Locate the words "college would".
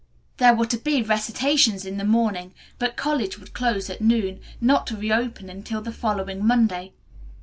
2.95-3.53